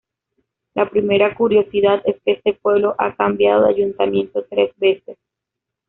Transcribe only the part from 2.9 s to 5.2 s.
ha cambiado de ayuntamiento tres veces.